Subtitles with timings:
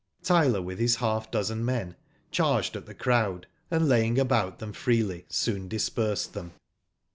[0.23, 1.95] Tyler, with his half dozen men,
[2.31, 6.53] charged at the crowd, and laying abx)ut them freely, soon dispersed them.